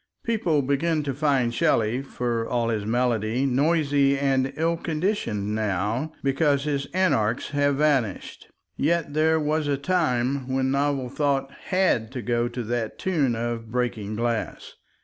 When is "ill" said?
4.55-4.75